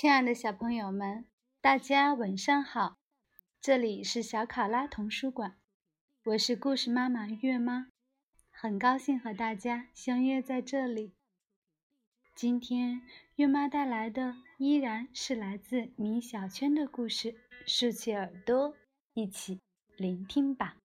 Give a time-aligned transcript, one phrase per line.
[0.00, 1.26] 亲爱的小朋友们，
[1.60, 2.98] 大家晚上好！
[3.60, 5.58] 这里是小考拉童书馆，
[6.22, 7.88] 我是故事妈妈月妈，
[8.48, 11.14] 很高兴和大家相约在这里。
[12.32, 13.02] 今天
[13.34, 17.34] 月妈带来的依然是来自米小圈的故事，
[17.66, 18.76] 竖起耳朵，
[19.14, 19.58] 一起
[19.96, 20.76] 聆听吧。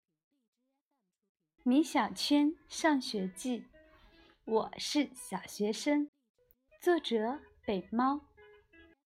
[1.64, 3.66] 米小圈上学记，
[4.46, 6.08] 我是小学生，
[6.80, 8.22] 作者北猫。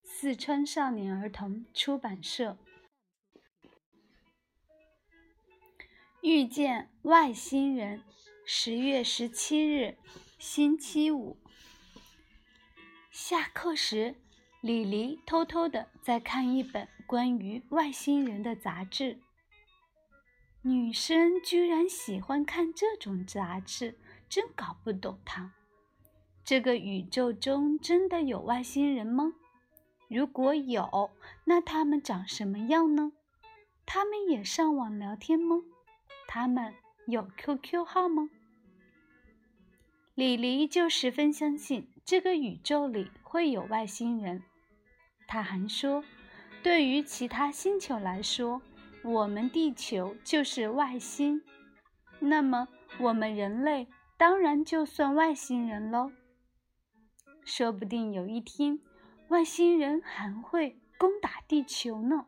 [0.08, 2.56] 四川少年儿童出版社。
[6.22, 8.02] 遇见外星人，
[8.46, 9.98] 十月十七日，
[10.38, 11.36] 星期五。
[13.10, 14.14] 下课时，
[14.60, 19.18] 李黎偷偷的在看一本关于外星人的杂志。
[20.62, 23.98] 女生居然喜欢看这种杂志，
[24.28, 25.52] 真搞不懂她。
[26.44, 29.34] 这个宇宙中真的有外星人吗？
[30.08, 31.10] 如果有，
[31.44, 33.12] 那他们长什么样呢？
[33.84, 35.62] 他们也上网聊天吗？
[36.28, 36.74] 他们
[37.06, 38.30] 有 QQ 号吗？
[40.14, 44.42] 李黎就十分相信这个宇宙里会有外星人。
[45.26, 46.02] 他还说，
[46.62, 48.62] 对于其他星球来说，
[49.02, 51.42] 我们地球就是外星，
[52.20, 56.12] 那么我们人类当然就算外星人喽。
[57.44, 58.80] 说不定有一天。
[59.28, 62.26] 外星人还会攻打地球呢！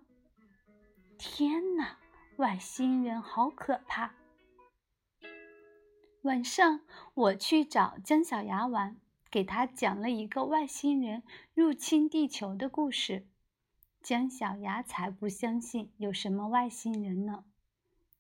[1.17, 1.97] 天哪，
[2.39, 4.15] 外星人好可怕！
[6.23, 6.81] 晚上
[7.15, 8.97] 我去找姜小牙玩，
[9.31, 11.23] 给他讲了一个外星人
[11.55, 13.29] 入侵地球的故事。
[14.03, 17.45] 姜小牙才不相信有什么外星人呢！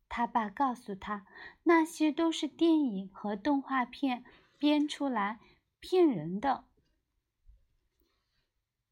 [0.08, 1.26] 他爸告诉他，
[1.64, 4.24] 那些都是电影和动画片
[4.56, 5.40] 编出来
[5.80, 6.67] 骗人的。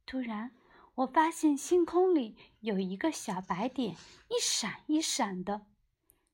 [0.06, 0.53] 突然，
[0.94, 3.97] 我发现星空里有一个小白点，
[4.28, 5.67] 一闪一闪的。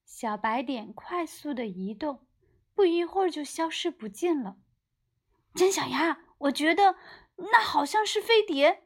[0.05, 2.27] 小白点快速的移动，
[2.75, 4.59] 不一会儿就消失不见了。
[5.55, 6.97] 姜小牙，我觉得
[7.37, 8.85] 那好像是飞碟。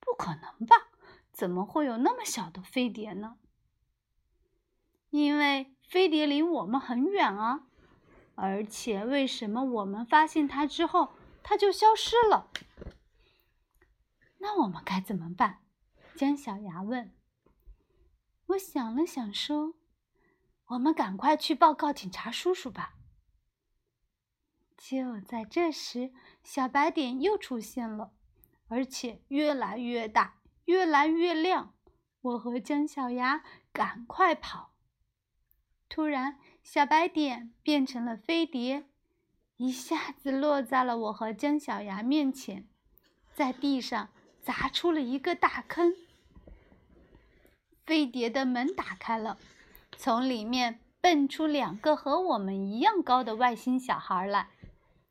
[0.00, 0.88] 不可能吧？
[1.30, 3.36] 怎么会有那么小的飞碟呢？
[5.10, 7.66] 因为飞碟离我们很远啊。
[8.34, 12.50] 而且，为什么我们发现它之后，它就消失了？
[14.46, 15.58] 那我们该怎么办？
[16.14, 17.12] 姜小牙问。
[18.46, 19.74] 我想了想，说
[20.70, 22.94] ：“我们赶快去报告警察叔叔吧。”
[24.78, 26.12] 就在这时，
[26.44, 28.12] 小白点又出现了，
[28.68, 30.36] 而且越来越大，
[30.66, 31.74] 越来越亮。
[32.20, 33.42] 我和姜小牙
[33.72, 34.74] 赶快跑。
[35.88, 38.86] 突然，小白点变成了飞碟，
[39.56, 42.68] 一下子落在了我和姜小牙面前，
[43.34, 44.10] 在地上。
[44.46, 45.92] 砸出了一个大坑，
[47.84, 49.40] 飞碟的门打开了，
[49.96, 54.50] 从里面蹦出两个和我们一样高的外星小孩来。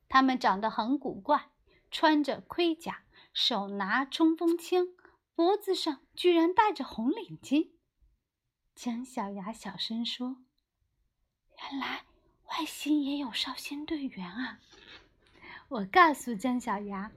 [0.08, 1.50] 他们长得很古怪，
[1.92, 3.04] 穿着盔甲，
[3.34, 4.88] 手拿冲锋枪，
[5.36, 7.72] 脖子上居然戴着红领巾。
[8.74, 10.38] 姜小牙小声说
[11.60, 12.06] ：“原来
[12.46, 14.62] 外星也有少先队员啊！”
[15.68, 17.12] 我告诉姜小牙。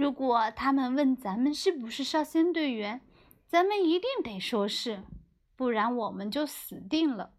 [0.00, 3.02] 如果他们问咱们是不是少先队员，
[3.46, 5.04] 咱们一定得说是，
[5.54, 7.34] 不然我们就死定了。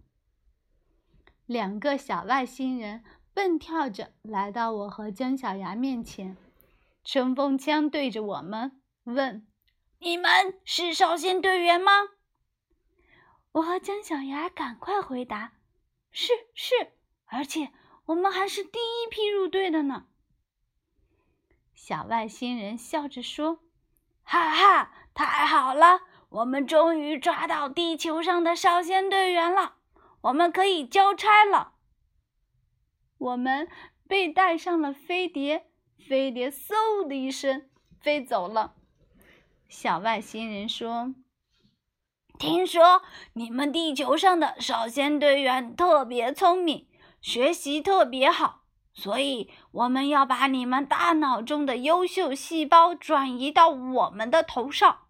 [1.47, 6.38] 两个小外星人蹦跳着来到我和姜小牙面前，
[7.03, 9.47] 冲锋枪对着我们，问
[9.97, 11.91] ：“你们是少先队员吗？”
[13.53, 15.53] 我和姜小牙赶快回答
[16.13, 16.75] ：“是是，
[17.25, 17.71] 而且
[18.05, 20.05] 我们还是第一批入队的呢。”
[21.84, 23.58] 小外星人笑着说
[24.22, 26.02] ：“哈哈，太好了！
[26.30, 29.78] 我们终于抓到地球上的少先队员了，
[30.22, 31.74] 我们可以交差了。”
[33.18, 33.68] 我们
[34.07, 35.72] 被带上了飞碟，
[36.07, 37.68] 飞碟嗖的一声
[38.00, 38.75] 飞走了。
[39.68, 41.16] 小外星人说
[42.38, 43.01] ：“听说
[43.34, 46.88] 你们地球上的少先队员特别聪明，
[47.24, 48.61] 学习特别好。”
[48.93, 55.07] 所以，我们要把你们大脑中的优秀细胞转移到我们的头上。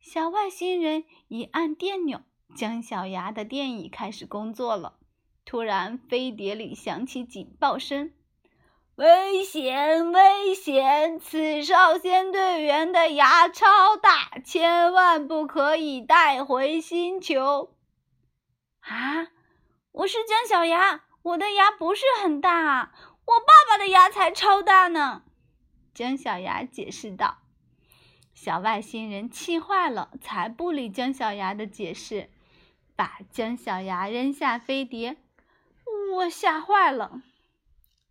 [0.00, 2.22] 小外星人一按电钮，
[2.54, 4.98] 姜小牙的电椅开始工作了。
[5.44, 8.12] 突然，飞碟里响起警报声
[8.96, 10.12] ：“危险！
[10.12, 11.18] 危险！
[11.18, 17.74] 此少先队员的牙超大，千万不可以带回星球。”
[18.80, 19.28] 啊！
[19.92, 21.03] 我是姜小牙。
[21.24, 22.92] 我的牙不是很大，
[23.24, 25.22] 我爸爸的牙才超大呢。
[25.94, 27.38] 姜小牙解释道
[28.34, 32.28] ：“小外星人气坏了，才不理姜小牙的解释，
[32.94, 35.16] 把姜小牙扔下飞碟。
[36.16, 37.22] 我吓坏了。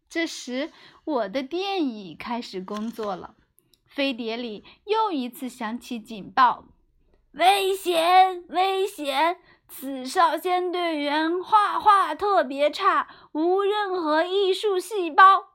[0.10, 0.72] 这时，
[1.06, 3.36] 我的电椅开始工作了，
[3.86, 6.66] 飞碟里又一次响起警报
[7.34, 8.44] ：“危险！
[8.50, 9.40] 危险！
[9.76, 15.48] 此少先队员画画特别差，无任何艺术细胞。”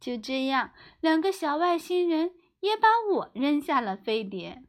[0.00, 4.64] 就这样，两个小外星人也把我扔下了飞碟。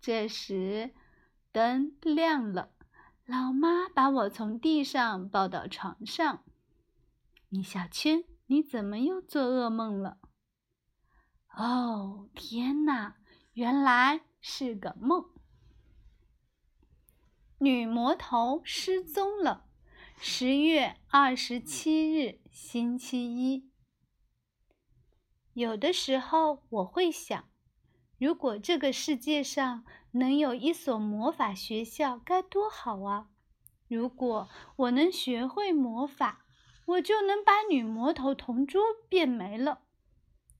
[0.00, 0.94] 这时，
[1.50, 2.70] 灯亮了，
[3.26, 6.44] 老妈把我从地上抱到床上。
[7.48, 10.18] 米小圈，你怎么又做噩梦了？
[11.56, 13.16] 哦，天哪，
[13.54, 15.31] 原来是个梦。
[17.62, 19.66] 女魔头失踪了。
[20.18, 23.70] 十月二十七日，星期一。
[25.52, 27.48] 有的时候我会想，
[28.18, 33.28] 如果这个世界上能有一所魔法学校，该多好啊！
[33.86, 36.44] 如果我能学会魔法，
[36.86, 39.82] 我就能把女魔头同桌变没了。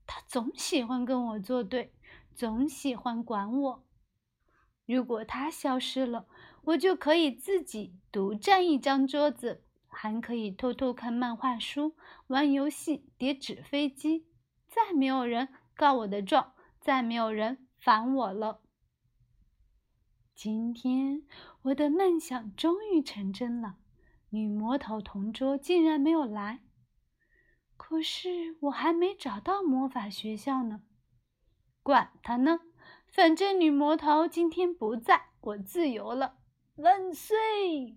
[0.07, 1.97] 她总喜欢跟我作对，
[2.37, 3.85] 总喜欢管我。
[4.87, 6.29] 如果她消失了，
[6.65, 11.97] 我就可以自己独占一张桌子，还可以偷偷看漫画书、
[12.29, 14.27] 玩游戏、叠纸飞机。
[14.69, 18.63] 再没有人告我的状，再没有人烦我了。
[20.35, 21.25] 今天
[21.63, 23.77] 我的梦想终于成真了，
[24.31, 26.61] 女魔头同桌竟然没有来。
[27.77, 30.83] 可是我还没找到魔法学校呢。
[31.83, 32.61] 管他呢，
[33.07, 36.39] 反正女魔头今天不在，我自由了。
[36.83, 37.97] 万岁！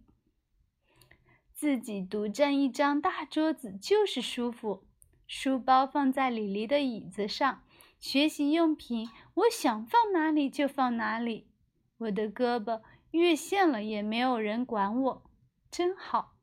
[1.51, 4.85] 自己独占一张大桌子就是舒服。
[5.25, 7.63] 书包放在李黎的椅子上，
[7.99, 11.49] 学习用品我想放哪里就放哪里。
[11.97, 15.31] 我的胳膊越线了也没有人管我，
[15.71, 16.35] 真好。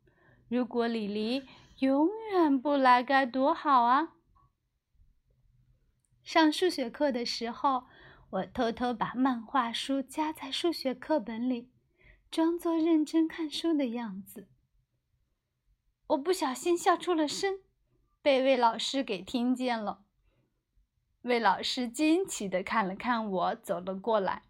[0.49, 1.45] 如果李黎
[1.79, 4.15] 永远不来该多好啊！
[6.25, 7.85] 上数学课的时候，
[8.31, 11.71] 我偷偷把漫画书夹在数学课本里，
[12.33, 14.49] 装作认真看书的样子。
[16.07, 17.61] 我不小心笑出了声。
[18.23, 20.07] 被魏老师给听见了。
[21.21, 24.45] 魏老师惊奇地看了看我，走了过来。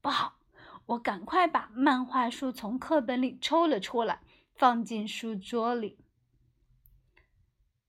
[0.00, 0.38] 不好！
[0.86, 4.22] 我赶快把漫画书从课本里抽了出来，
[4.54, 5.98] 放进书桌里。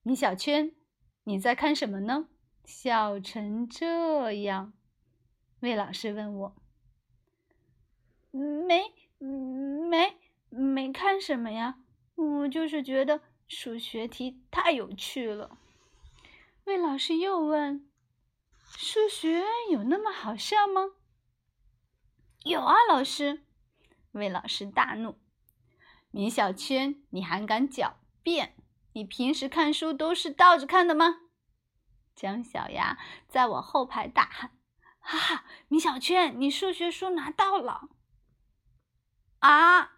[0.02, 0.74] 米小圈，
[1.22, 2.28] 你在看什么呢？
[2.64, 4.72] 笑成这样。
[5.60, 6.56] 魏老师问我。
[8.32, 8.92] 没
[11.10, 11.74] 看什么呀。
[12.14, 13.20] 我就是觉得。
[13.48, 15.58] 数学题太有趣了，
[16.66, 17.90] 魏老师又问
[18.78, 19.42] ：“数学
[19.72, 20.92] 有那么好笑吗
[22.46, 23.42] ？”“有啊，老师。”
[24.14, 25.18] 魏老师大怒
[26.12, 28.54] ：“米小圈，你还敢狡辩？
[28.92, 31.22] 你平时看书都是倒着看的吗？”
[32.14, 32.96] 姜小牙
[33.26, 34.56] 在我后排大喊
[35.02, 37.88] ：“哈哈，米小圈，你数学书拿到了！”
[39.40, 39.96] 啊！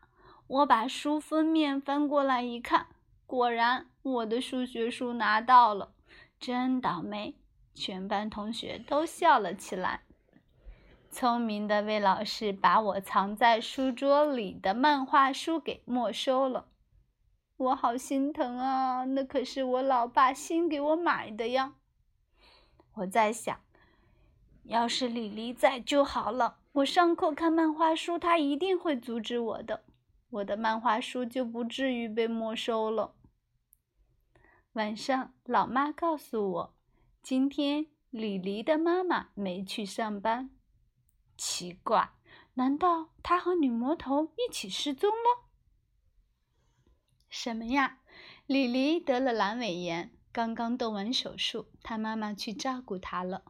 [0.52, 2.88] 我把书封面翻过来一看。
[3.26, 5.94] 果然，我的数学书拿到了，
[6.38, 7.36] 真倒霉！
[7.72, 10.02] 全班同学都笑了起来。
[11.10, 16.66] 聪明的魏老师把我藏在书桌里的漫画书给没收了，
[17.56, 19.06] 我好心疼啊！
[19.06, 21.72] 那可是我老爸新给我买的呀。
[22.96, 23.58] 我在想，
[24.64, 26.58] 要是李黎在就好了。
[26.72, 29.82] 我上课看漫画书，他一定会阻止我的，
[30.32, 33.14] 我的漫画书就不至于被没收了。
[34.72, 36.74] 晚上，老妈告诉我，
[37.22, 40.48] 今天李黎的妈妈没去上班。
[41.36, 42.12] 奇怪，
[42.54, 45.50] 难道她和女魔头一起失踪了？
[47.28, 47.98] 什么呀？
[48.46, 53.44] 李黎得了阑尾炎，刚刚动完手术，她妈妈去照顾她了。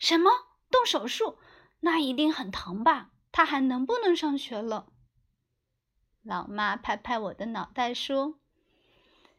[0.00, 0.30] 什么？
[0.68, 1.38] 动手术？
[1.80, 3.12] 那一定很疼吧？
[3.30, 4.92] 她还能不能上学了？
[6.28, 8.38] 老妈拍拍我的脑袋说。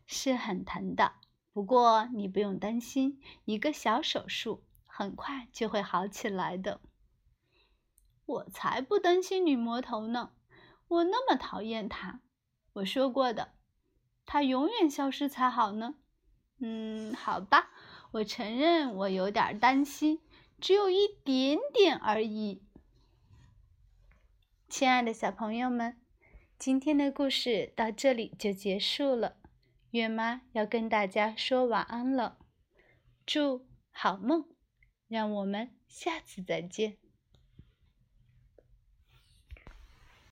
[0.08, 1.14] 是很疼的，
[1.54, 6.82] 不过你不用担心，一个小手术很快就会好起来的。
[8.26, 10.32] 我才不担心女魔头呢，
[10.88, 12.22] 我那么讨厌她。
[12.74, 13.54] 我说过的，
[14.26, 15.94] 她永远消失才好呢。
[16.58, 17.70] 嗯，好吧，
[18.10, 20.22] 我承认我有点担心，
[20.60, 22.64] 只有一点点而已。
[24.68, 26.02] 亲爱的小朋友们，
[26.60, 29.38] 今天的故事到这里就结束了。
[29.92, 32.38] 月妈要跟大家说晚安了，
[33.26, 34.44] 祝好梦。
[35.08, 36.99] 让我们下次再见。